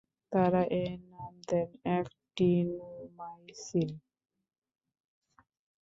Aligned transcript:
তারা 0.31 0.63
এর 0.73 0.99
নাম 1.11 1.33
দেন 1.49 1.69
অ্যাকটিনোমাইসিন। 1.83 3.89